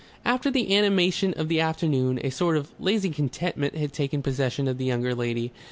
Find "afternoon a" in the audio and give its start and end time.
1.61-2.31